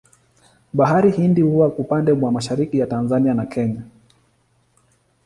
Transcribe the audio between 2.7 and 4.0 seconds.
ya Tanzania na Kenya.